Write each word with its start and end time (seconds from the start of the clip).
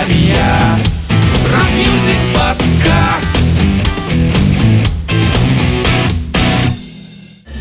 Артария. 0.00 0.78
Rock 1.52 1.80
music 1.80 2.16
подкаст. 2.34 3.36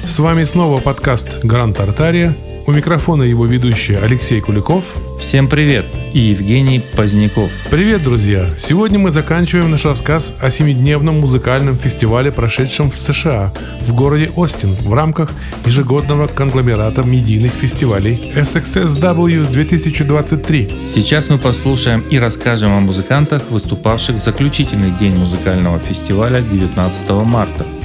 С 0.05 0.19
вами 0.19 0.45
снова 0.45 0.79
подкаст 0.79 1.43
«Гранд 1.43 1.81
Артария». 1.81 2.33
У 2.69 2.71
микрофона 2.71 3.23
его 3.23 3.47
ведущий 3.47 3.95
Алексей 3.95 4.39
Куликов. 4.41 4.93
Всем 5.19 5.47
привет! 5.47 5.87
И 6.13 6.19
Евгений 6.19 6.79
Поздняков. 6.79 7.49
Привет, 7.71 8.03
друзья! 8.03 8.47
Сегодня 8.59 8.99
мы 8.99 9.09
заканчиваем 9.09 9.71
наш 9.71 9.85
рассказ 9.85 10.35
о 10.39 10.51
семидневном 10.51 11.19
музыкальном 11.19 11.75
фестивале, 11.75 12.31
прошедшем 12.31 12.91
в 12.91 12.95
США, 12.95 13.51
в 13.81 13.95
городе 13.95 14.29
Остин, 14.35 14.69
в 14.69 14.93
рамках 14.93 15.31
ежегодного 15.65 16.27
конгломерата 16.27 17.01
медийных 17.01 17.53
фестивалей 17.53 18.33
SXSW 18.35 19.51
2023. 19.51 20.69
Сейчас 20.93 21.27
мы 21.29 21.39
послушаем 21.39 22.03
и 22.11 22.19
расскажем 22.19 22.71
о 22.71 22.81
музыкантах, 22.81 23.49
выступавших 23.49 24.17
в 24.17 24.23
заключительный 24.23 24.91
день 24.91 25.15
музыкального 25.15 25.79
фестиваля 25.79 26.41
19 26.41 27.09
марта– 27.25 27.65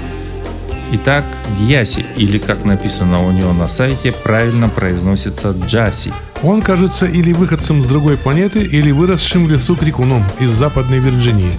Итак, 0.97 1.25
Дьяси, 1.59 2.07
или 2.17 2.39
как 2.39 2.65
написано 2.65 3.27
у 3.27 3.33
него 3.33 3.53
на 3.53 3.67
сайте, 3.67 4.13
правильно 4.13 4.69
произносится 4.69 5.51
Джаси. 5.51 6.13
Он 6.45 6.63
кажется 6.63 7.07
или 7.07 7.33
выходцем 7.33 7.83
с 7.83 7.87
другой 7.87 8.17
планеты, 8.17 8.63
или 8.63 8.93
выросшим 8.93 9.47
в 9.47 9.51
лесу 9.51 9.75
крикуном 9.75 10.23
из 10.39 10.51
Западной 10.51 11.01
Вирджинии. 11.01 11.53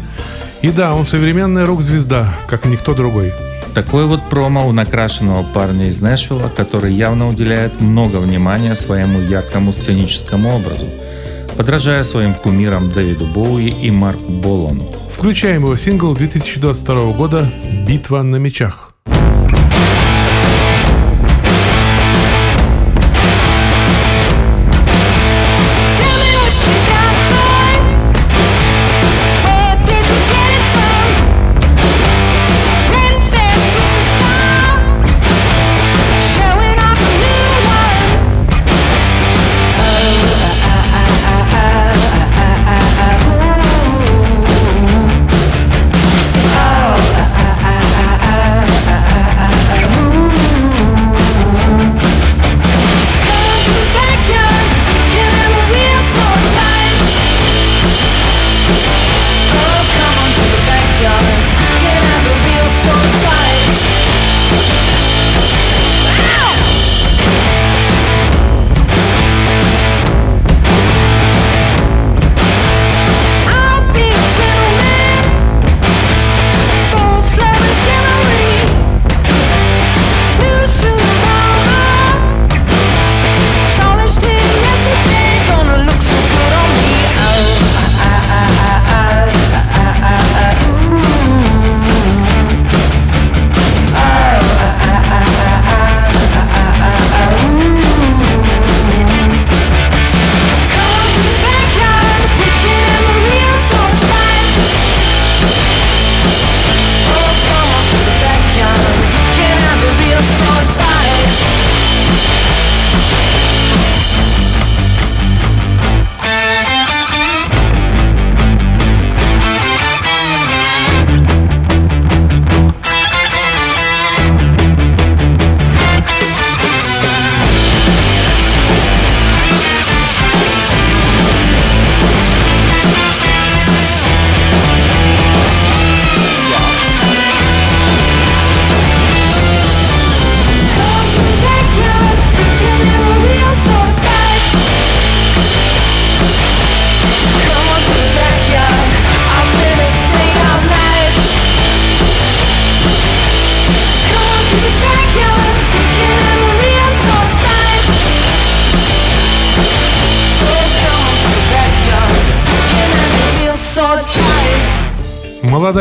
И 0.61 0.69
да, 0.69 0.95
он 0.95 1.05
современная 1.05 1.65
рок-звезда, 1.65 2.33
как 2.47 2.63
никто 2.63 2.93
другой. 2.93 3.33
Такой 3.73 4.05
вот 4.05 4.23
промо 4.29 4.65
у 4.65 4.71
накрашенного 4.71 5.43
парня 5.43 5.89
из 5.89 5.99
Нэшвилла, 5.99 6.47
который 6.47 6.93
явно 6.93 7.27
уделяет 7.27 7.81
много 7.81 8.17
внимания 8.17 8.73
своему 8.73 9.19
яркому 9.19 9.73
сценическому 9.73 10.55
образу, 10.55 10.87
подражая 11.57 12.05
своим 12.05 12.35
кумирам 12.35 12.89
Дэвиду 12.89 13.27
Боуи 13.27 13.67
и 13.67 13.91
Марку 13.91 14.31
Болону. 14.31 14.89
Включаем 15.13 15.63
его 15.63 15.75
сингл 15.75 16.15
2022 16.15 17.11
года 17.11 17.51
«Битва 17.85 18.21
на 18.21 18.37
мечах». 18.37 18.84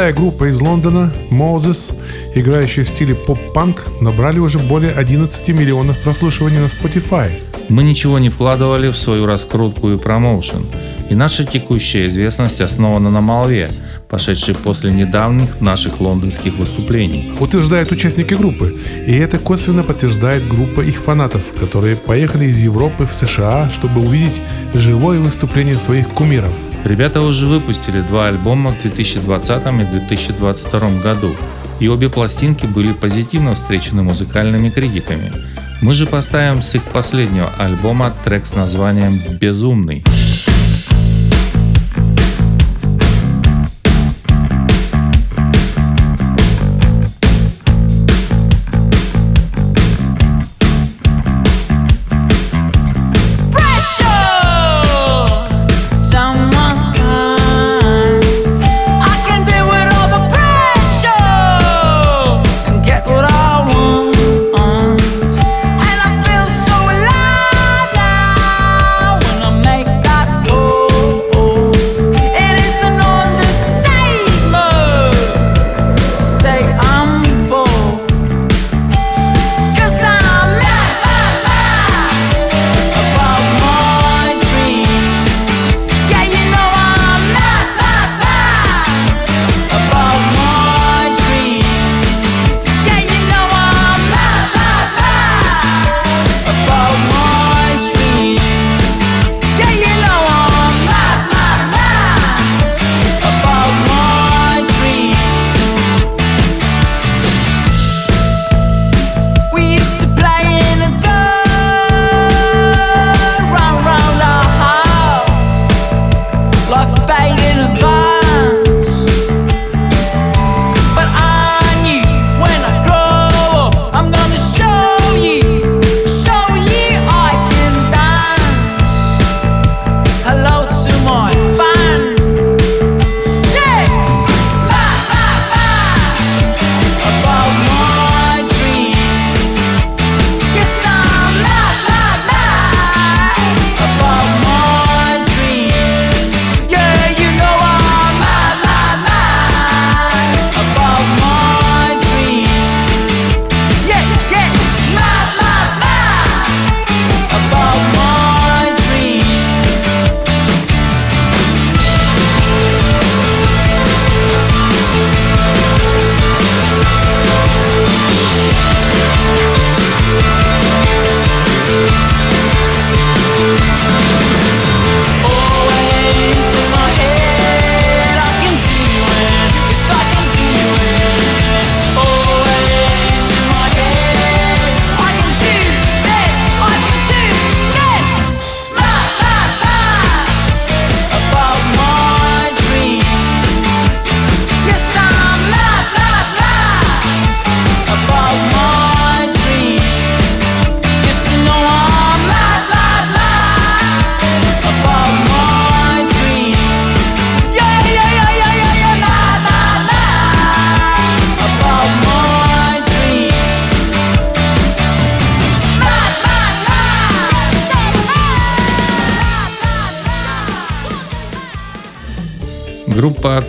Молодая 0.05 0.21
группа 0.21 0.51
из 0.51 0.61
Лондона, 0.61 1.11
Moses, 1.31 1.95
играющая 2.35 2.85
в 2.85 2.89
стиле 2.89 3.15
поп-панк, 3.15 3.85
набрали 4.03 4.39
уже 4.39 4.59
более 4.59 4.93
11 4.93 5.49
миллионов 5.49 5.99
прослушиваний 6.03 6.59
на 6.59 6.67
Spotify. 6.67 7.33
Мы 7.71 7.85
ничего 7.85 8.19
не 8.19 8.29
вкладывали 8.29 8.89
в 8.91 8.99
свою 8.99 9.25
раскрутку 9.25 9.89
и 9.93 9.97
промоушен, 9.97 10.67
и 11.09 11.15
наша 11.15 11.45
текущая 11.45 12.09
известность 12.09 12.61
основана 12.61 13.11
на 13.11 13.23
молве, 13.23 13.71
пошедшей 14.11 14.55
после 14.55 14.93
недавних 14.93 15.63
наших 15.63 15.99
лондонских 16.01 16.59
выступлений. 16.59 17.33
Утверждают 17.41 17.91
участники 17.91 18.35
группы, 18.35 18.75
и 19.07 19.17
это 19.17 19.39
косвенно 19.39 19.85
подтверждает 19.85 20.47
группа 20.47 20.83
их 20.83 20.97
фанатов, 20.97 21.41
которые 21.59 21.97
поехали 21.97 22.45
из 22.45 22.63
Европы 22.63 23.07
в 23.07 23.15
США, 23.15 23.71
чтобы 23.71 24.03
увидеть 24.03 24.37
живое 24.75 25.19
выступление 25.19 25.79
своих 25.79 26.11
кумиров– 26.11 26.53
Ребята 26.85 27.23
уже 27.23 27.47
выпустили 27.47 28.03
два 28.03 28.29
альбома 28.29 28.71
в 28.71 28.83
2020 28.83 29.63
и 29.67 29.85
2022 29.85 30.81
году, 31.03 31.35
и 31.81 31.89
обе 31.89 32.11
пластинки 32.11 32.67
были 32.67 32.93
позитивно 32.93 33.55
встречены 33.55 34.03
музыкальными 34.03 34.69
критиками. 34.69 35.33
Мы 35.81 35.95
же 35.95 36.07
поставим 36.07 36.63
с 36.63 36.75
их 36.75 36.83
последнего 36.83 37.51
альбома 37.59 38.13
трек 38.25 38.45
с 38.45 38.55
названием 38.55 39.19
«Безумный». 39.41 40.05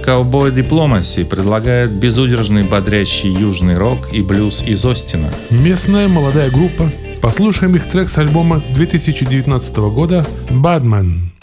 Cowboy 0.06 0.54
Diplomacy 0.54 1.26
предлагает 1.26 1.92
безудержный 1.92 2.62
бодрящий 2.62 3.32
южный 3.32 3.76
рок 3.76 4.14
и 4.14 4.22
блюз 4.22 4.62
из 4.62 4.86
Остина. 4.86 5.34
Местная 5.50 6.08
молодая 6.08 6.52
группа. 6.52 6.92
Послушаем 7.22 7.76
их 7.76 7.90
трек 7.90 8.08
с 8.08 8.18
альбома 8.20 8.62
2019 8.76 9.78
года 9.78 10.28
«Badman». 10.52 11.35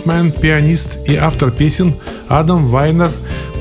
Фронтмен, 0.00 0.32
пианист 0.32 1.08
и 1.08 1.16
автор 1.16 1.50
песен 1.50 1.94
Адам 2.28 2.68
Вайнер 2.68 3.10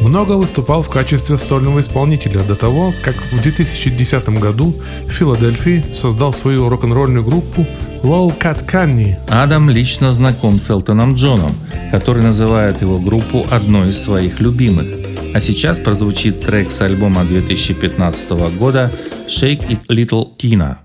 много 0.01 0.33
выступал 0.33 0.81
в 0.81 0.89
качестве 0.89 1.37
сольного 1.37 1.81
исполнителя 1.81 2.41
до 2.43 2.55
того, 2.55 2.93
как 3.03 3.15
в 3.31 3.41
2010 3.41 4.29
году 4.39 4.73
в 5.05 5.11
Филадельфии 5.11 5.83
создал 5.93 6.31
свою 6.31 6.69
рок-н-ролльную 6.69 7.25
группу 7.25 7.67
Lol 8.03 8.33
Cat 8.39 8.65
Canny. 8.65 9.15
Адам 9.27 9.69
лично 9.69 10.11
знаком 10.11 10.59
с 10.59 10.69
Элтоном 10.69 11.15
Джоном, 11.15 11.51
который 11.91 12.23
называет 12.23 12.81
его 12.81 12.97
группу 12.99 13.45
одной 13.49 13.89
из 13.89 14.01
своих 14.01 14.39
любимых. 14.39 14.87
А 15.33 15.41
сейчас 15.41 15.77
прозвучит 15.77 16.41
трек 16.41 16.71
с 16.71 16.79
альбома 16.81 17.25
2015 17.25 18.29
года 18.57 18.91
«Shake 19.27 19.67
It 19.67 19.79
Little 19.89 20.27
Tina». 20.37 20.77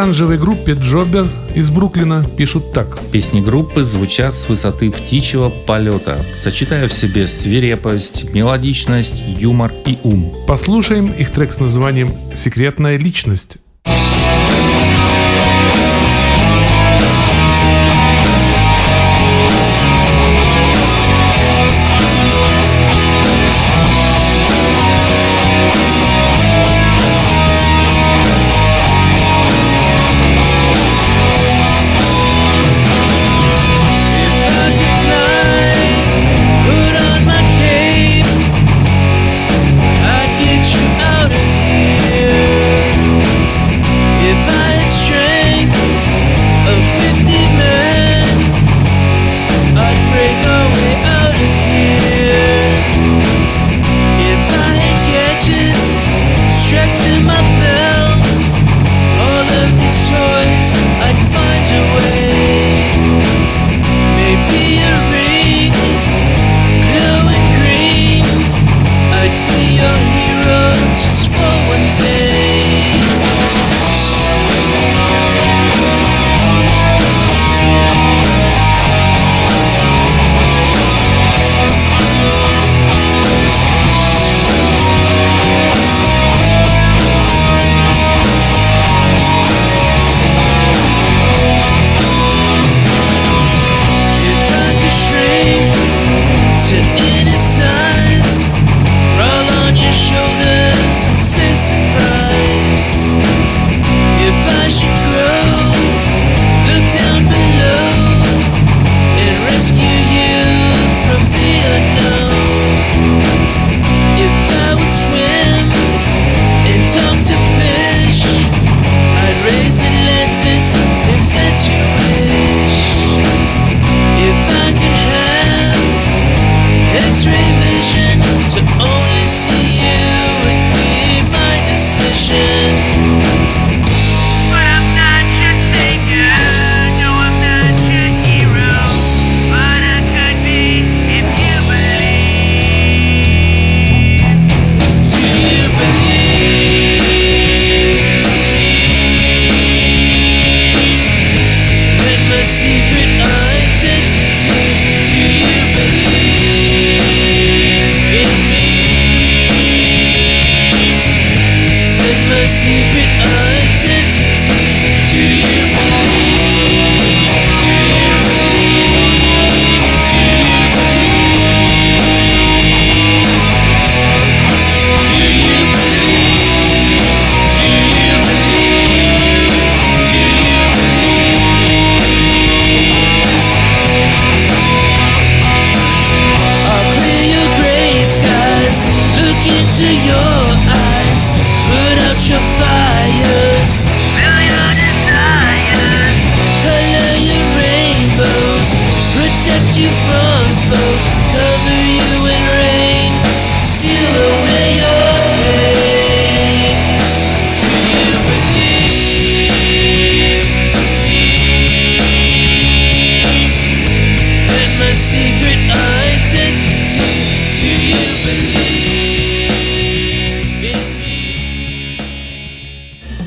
Гранжевой 0.00 0.38
группе 0.38 0.72
Джобер 0.72 1.28
из 1.54 1.68
Бруклина 1.68 2.24
пишут 2.38 2.72
так. 2.72 2.98
Песни 3.12 3.42
группы 3.42 3.84
звучат 3.84 4.34
с 4.34 4.48
высоты 4.48 4.90
птичьего 4.90 5.50
полета, 5.50 6.24
сочетая 6.42 6.88
в 6.88 6.92
себе 6.94 7.26
свирепость, 7.26 8.32
мелодичность, 8.32 9.22
юмор 9.26 9.74
и 9.84 9.98
ум. 10.02 10.32
Послушаем 10.46 11.08
их 11.08 11.30
трек 11.30 11.52
с 11.52 11.60
названием 11.60 12.14
«Секретная 12.34 12.96
личность». 12.96 13.58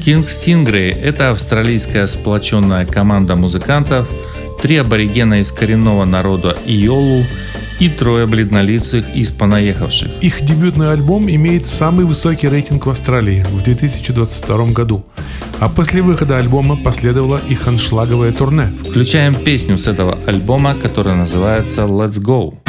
King 0.06 0.26
Stingray– 0.26 0.94
это 1.02 1.30
австралийская 1.30 2.08
сплоченная 2.08 2.86
команда 2.86 3.38
музыкантов, 3.38 4.06
три 4.62 4.76
аборигена 4.76 5.40
из 5.40 5.50
коренного 5.50 6.04
народа 6.04 6.58
Иолу 6.66 7.26
и 7.80 7.88
трое 7.88 8.26
бледнолицых 8.26 9.16
из 9.16 9.32
понаехавших. 9.32 10.10
Их 10.20 10.44
дебютный 10.44 10.92
альбом 10.92 11.30
имеет 11.30 11.68
самый 11.68 12.04
высокий 12.04 12.50
рейтинг 12.50 12.86
в 12.86 12.90
Австралии 12.90 13.46
в 13.50 13.64
2022 13.64 14.74
году, 14.74 15.06
а 15.62 15.70
после 15.70 16.02
выхода 16.02 16.38
альбома 16.38 16.76
последовало 16.76 17.40
их 17.48 17.66
аншлаговое 17.70 18.34
турне. 18.34 18.74
Включаем 18.90 19.34
песню 19.34 19.78
с 19.78 19.88
этого 19.88 20.18
альбома, 20.26 20.76
которая 20.76 21.16
называется 21.16 21.84
«Let's 21.84 22.22
Go». 22.22 22.63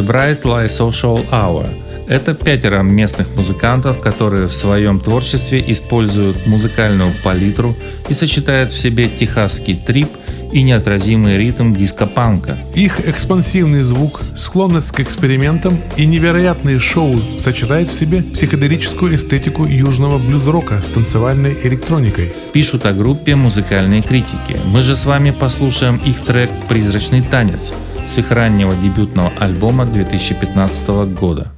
The 0.00 0.06
Bright 0.06 0.42
Light 0.44 0.70
Social 0.70 1.28
Hour. 1.30 1.66
Это 2.08 2.32
пятеро 2.32 2.80
местных 2.80 3.36
музыкантов, 3.36 4.00
которые 4.00 4.46
в 4.46 4.52
своем 4.52 4.98
творчестве 4.98 5.62
используют 5.66 6.46
музыкальную 6.46 7.12
палитру 7.22 7.76
и 8.08 8.14
сочетают 8.14 8.72
в 8.72 8.78
себе 8.78 9.08
техасский 9.08 9.76
трип 9.76 10.08
и 10.52 10.62
неотразимый 10.62 11.36
ритм 11.36 11.74
диско-панка. 11.74 12.56
Их 12.74 13.06
экспансивный 13.06 13.82
звук, 13.82 14.22
склонность 14.34 14.90
к 14.92 15.00
экспериментам 15.00 15.78
и 15.98 16.06
невероятные 16.06 16.78
шоу 16.78 17.14
сочетают 17.38 17.90
в 17.90 17.94
себе 17.94 18.22
психоделическую 18.22 19.14
эстетику 19.14 19.66
южного 19.66 20.18
блюз-рока 20.18 20.82
с 20.82 20.88
танцевальной 20.88 21.54
электроникой. 21.62 22.32
Пишут 22.54 22.86
о 22.86 22.94
группе 22.94 23.36
музыкальные 23.36 24.00
критики. 24.00 24.56
Мы 24.64 24.80
же 24.80 24.96
с 24.96 25.04
вами 25.04 25.30
послушаем 25.30 25.98
их 25.98 26.24
трек 26.24 26.50
«Призрачный 26.68 27.20
танец» 27.20 27.70
с 28.10 28.18
их 28.18 28.32
раннего 28.32 28.74
дебютного 28.74 29.30
альбома 29.38 29.86
2015 29.86 30.88
года. 31.14 31.52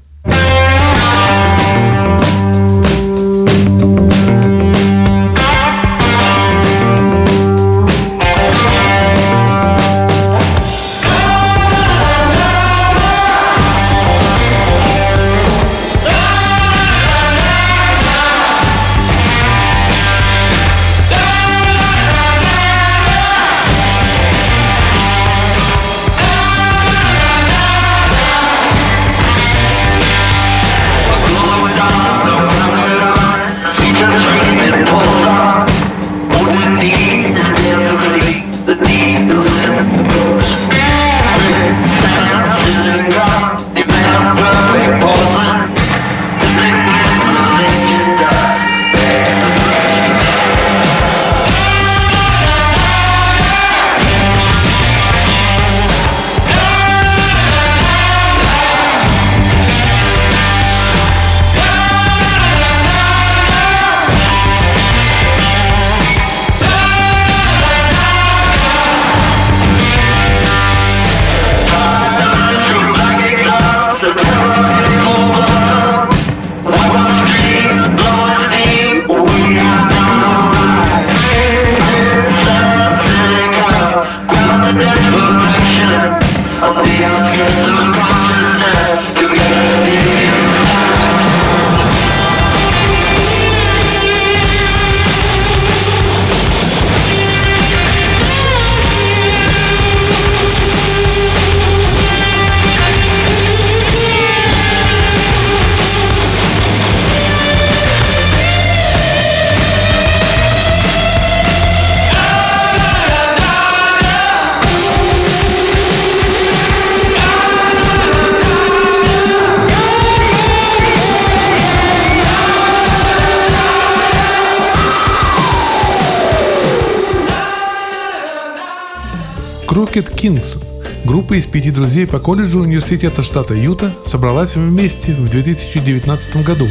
Kings. 130.14 130.62
Группа 131.04 131.34
из 131.34 131.46
пяти 131.46 131.70
друзей 131.70 132.06
по 132.06 132.18
колледжу 132.18 132.60
университета 132.60 133.22
штата 133.22 133.54
Юта 133.54 133.92
собралась 134.04 134.56
вместе 134.56 135.14
в 135.14 135.28
2019 135.28 136.44
году, 136.44 136.68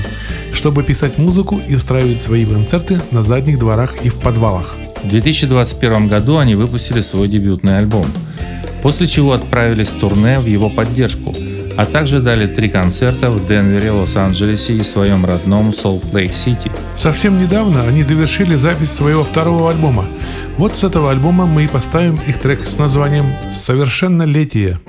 чтобы 0.54 0.84
писать 0.84 1.17
музыку 1.17 1.60
и 1.67 1.75
устраивать 1.75 2.21
свои 2.21 2.45
концерты 2.45 3.01
на 3.12 3.21
задних 3.21 3.60
дворах 3.60 3.95
и 4.04 4.10
в 4.10 4.15
подвалах. 4.15 4.77
В 5.04 5.10
2021 5.10 6.08
году 6.08 6.38
они 6.38 6.56
выпустили 6.56 7.01
свой 7.01 7.27
дебютный 7.27 7.77
альбом, 7.77 8.08
после 8.82 9.08
чего 9.08 9.34
отправились 9.34 9.89
в 9.89 9.99
турне 9.99 10.39
в 10.39 10.45
его 10.45 10.69
поддержку– 10.69 11.36
а 11.77 11.86
также 11.86 12.19
дали 12.19 12.47
три 12.47 12.69
концерта 12.69 13.32
в 13.32 13.47
Денвере, 13.47 13.91
Лос-Анджелесе 13.91 14.73
и 14.73 14.84
своем 14.84 15.25
родном 15.25 15.73
Солт-Лейк-Сити. 15.73 16.71
Совсем 16.95 17.41
недавно 17.41 17.84
они 17.84 18.04
завершили 18.04 18.56
запись 18.56 18.91
своего 18.91 19.23
второго 19.23 19.71
альбома. 19.71 20.06
Вот 20.58 20.75
с 20.75 20.84
этого 20.84 21.12
альбома 21.12 21.45
мы 21.45 21.65
и 21.65 21.67
поставим 21.67 22.19
их 22.27 22.39
трек 22.39 22.65
с 22.65 22.77
названием 22.77 23.25
«Совершеннолетие». 23.51 24.80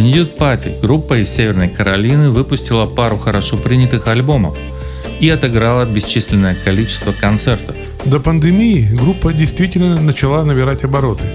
The 0.00 0.14
Nude 0.14 0.38
Party, 0.38 0.80
группа 0.80 1.18
из 1.18 1.28
Северной 1.28 1.68
Каролины, 1.68 2.30
выпустила 2.30 2.86
пару 2.86 3.18
хорошо 3.18 3.58
принятых 3.58 4.08
альбомов 4.08 4.56
и 5.20 5.28
отыграла 5.28 5.84
бесчисленное 5.84 6.54
количество 6.64 7.12
концертов. 7.12 7.76
До 8.06 8.18
пандемии 8.18 8.88
группа 8.92 9.34
действительно 9.34 10.00
начала 10.00 10.42
набирать 10.42 10.84
обороты, 10.84 11.26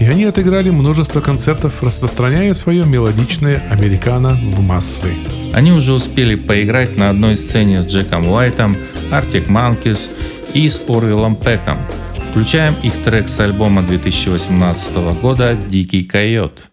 и 0.00 0.04
они 0.04 0.24
отыграли 0.24 0.70
множество 0.70 1.20
концертов, 1.20 1.80
распространяя 1.80 2.54
свое 2.54 2.84
мелодичное 2.84 3.62
американо 3.70 4.30
в 4.34 4.66
массы. 4.66 5.12
Они 5.52 5.70
уже 5.70 5.92
успели 5.92 6.34
поиграть 6.34 6.96
на 6.96 7.10
одной 7.10 7.36
сцене 7.36 7.82
с 7.82 7.86
Джеком 7.86 8.26
Уайтом, 8.26 8.76
Arctic 9.12 9.46
Monkeys 9.46 10.10
и 10.54 10.68
с 10.68 10.80
Орвиллом 10.88 11.36
Пеком. 11.36 11.78
Включаем 12.30 12.74
их 12.82 12.94
трек 13.04 13.28
с 13.28 13.38
альбома 13.38 13.82
2018 13.82 14.96
года 15.22 15.56
«Дикий 15.70 16.02
койот». 16.02 16.64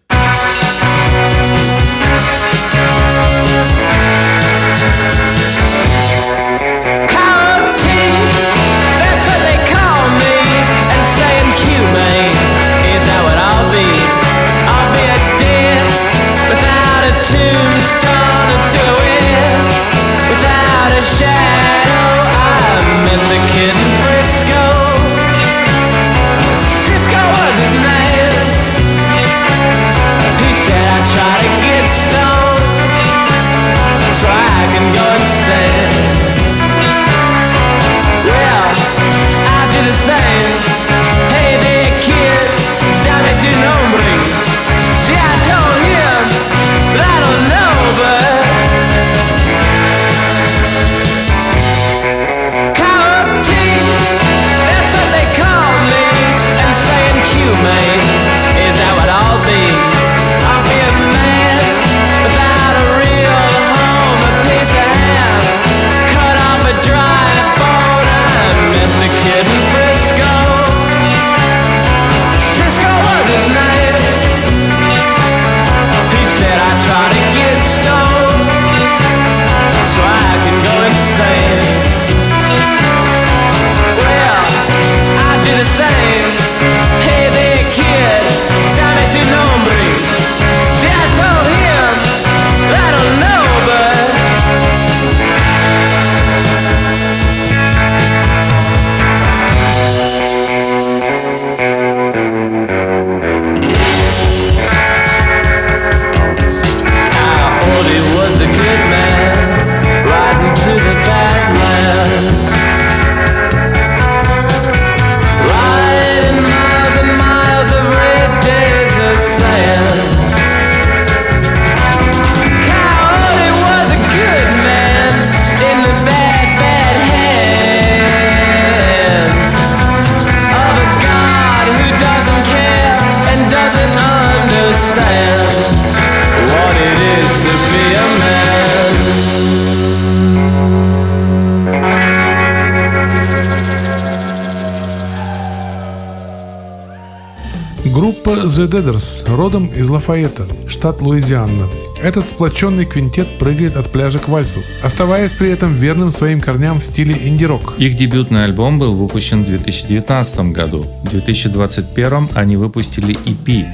The 148.56 148.70
Deaders, 148.70 149.36
родом 149.36 149.66
из 149.66 149.90
Лафайета, 149.90 150.46
штат 150.66 151.02
Луизиана. 151.02 151.68
Этот 152.02 152.26
сплоченный 152.26 152.86
квинтет 152.86 153.28
прыгает 153.38 153.76
от 153.76 153.92
пляжа 153.92 154.18
к 154.18 154.28
вальсу, 154.28 154.60
оставаясь 154.82 155.32
при 155.32 155.50
этом 155.50 155.74
верным 155.74 156.10
своим 156.10 156.40
корням 156.40 156.80
в 156.80 156.84
стиле 156.84 157.14
инди-рок. 157.22 157.74
Их 157.76 157.96
дебютный 157.98 158.44
альбом 158.44 158.78
был 158.78 158.94
выпущен 158.94 159.44
в 159.44 159.46
2019 159.46 160.52
году. 160.52 160.86
В 161.02 161.10
2021 161.10 162.30
они 162.34 162.56
выпустили 162.56 163.18
EP, 163.26 163.66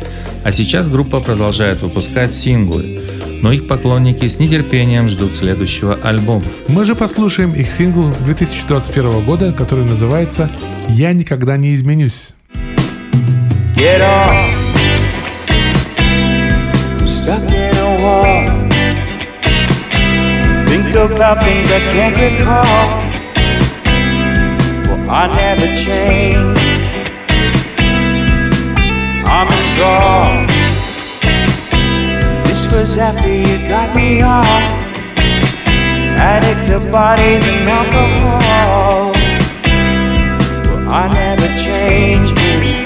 а 0.42 0.50
сейчас 0.50 0.88
группа 0.88 1.20
продолжает 1.20 1.80
выпускать 1.80 2.34
синглы. 2.34 3.02
Но 3.40 3.52
их 3.52 3.68
поклонники 3.68 4.26
с 4.26 4.40
нетерпением 4.40 5.08
ждут 5.08 5.36
следующего 5.36 5.94
альбома. 6.02 6.42
Мы 6.66 6.84
же 6.84 6.96
послушаем 6.96 7.52
их 7.52 7.70
сингл 7.70 8.12
2021 8.24 9.24
года, 9.24 9.52
который 9.52 9.84
называется 9.84 10.50
«Я 10.88 11.12
никогда 11.12 11.56
не 11.56 11.72
изменюсь». 11.76 12.34
Get 13.76 14.00
off. 14.00 14.61
About 21.10 21.42
things 21.42 21.68
I 21.70 21.80
can't 21.80 22.16
recall. 22.16 22.86
Well, 24.86 25.10
I 25.10 25.26
never 25.34 25.66
change. 25.74 26.58
I'm 29.26 29.48
enthralled. 29.58 30.48
This 32.46 32.66
was 32.72 32.98
after 32.98 33.28
you 33.28 33.68
got 33.68 33.96
me 33.96 34.22
off. 34.22 34.46
Addict 36.18 36.66
to 36.68 36.78
bodies 36.92 37.48
and 37.48 37.68
alcohol. 37.68 39.12
Well, 40.64 40.88
I 40.88 41.12
never 41.12 41.48
change, 41.58 42.32
baby. 42.36 42.82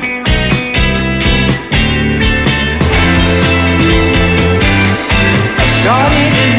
started 5.87 6.56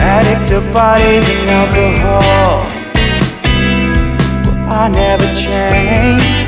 Addict 0.00 0.48
to 0.48 0.60
bodies 0.72 1.28
and 1.28 1.50
alcohol. 1.50 2.64
Well, 4.44 4.68
I 4.70 4.88
never 4.88 5.28
change. 5.34 6.43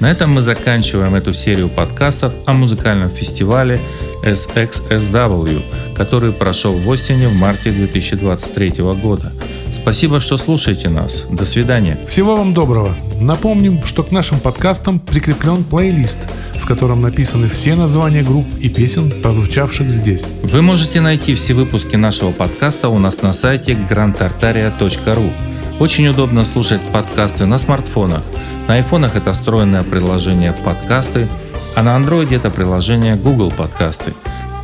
На 0.00 0.10
этом 0.10 0.32
мы 0.32 0.40
заканчиваем 0.40 1.14
эту 1.14 1.34
серию 1.34 1.68
подкастов 1.68 2.32
о 2.46 2.54
музыкальном 2.54 3.10
фестивале 3.10 3.78
SXSW, 4.24 5.62
который 5.94 6.32
прошел 6.32 6.72
в 6.72 6.90
Остине 6.90 7.28
в 7.28 7.34
марте 7.34 7.70
2023 7.70 8.82
года. 9.02 9.30
Спасибо, 9.70 10.20
что 10.20 10.38
слушаете 10.38 10.88
нас. 10.88 11.24
До 11.30 11.44
свидания. 11.44 11.98
Всего 12.08 12.36
вам 12.36 12.54
доброго. 12.54 12.94
Напомним, 13.20 13.84
что 13.84 14.02
к 14.02 14.10
нашим 14.10 14.40
подкастам 14.40 15.00
прикреплен 15.00 15.64
плейлист, 15.64 16.18
в 16.54 16.66
котором 16.66 17.02
написаны 17.02 17.50
все 17.50 17.74
названия 17.74 18.22
групп 18.22 18.46
и 18.58 18.70
песен, 18.70 19.10
прозвучавших 19.10 19.90
здесь. 19.90 20.26
Вы 20.42 20.62
можете 20.62 21.02
найти 21.02 21.34
все 21.34 21.52
выпуски 21.52 21.96
нашего 21.96 22.30
подкаста 22.30 22.88
у 22.88 22.98
нас 22.98 23.20
на 23.20 23.34
сайте 23.34 23.72
grantartaria.ru. 23.72 25.30
Очень 25.78 26.08
удобно 26.08 26.44
слушать 26.44 26.80
подкасты 26.92 27.44
на 27.44 27.58
смартфонах. 27.58 28.22
На 28.70 28.76
айфонах 28.76 29.16
это 29.16 29.32
встроенное 29.32 29.82
приложение 29.82 30.52
«Подкасты», 30.52 31.26
а 31.74 31.82
на 31.82 31.96
андроиде 31.96 32.36
это 32.36 32.50
приложение 32.50 33.16
Google 33.16 33.50
Подкасты. 33.50 34.14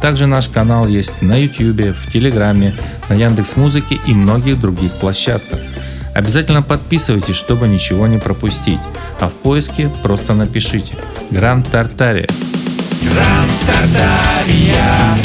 Также 0.01 0.27
наш 0.27 0.47
канал 0.47 0.87
есть 0.87 1.23
на 1.23 1.35
YouTube, 1.35 1.93
в 1.93 2.13
Телеграме, 2.13 2.77
на 3.09 3.15
Яндекс 3.15 3.57
Музыке 3.57 3.99
и 4.07 4.15
многих 4.15 4.61
других 4.61 4.93
площадках. 4.93 5.59
Обязательно 6.15 6.63
подписывайтесь, 6.63 7.35
чтобы 7.35 7.67
ничего 7.67 8.07
не 8.07 8.19
пропустить. 8.19 8.79
А 9.19 9.29
в 9.29 9.33
поиске 9.33 9.91
просто 10.05 10.35
напишите 10.35 10.95
«Гранд 11.33 11.69
Тартария». 11.69 12.29
Гранд 13.03 13.51
Тартария. 13.67 15.19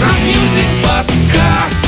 Rock 0.00 0.28
music 0.28 0.64
подкаст. 0.82 1.86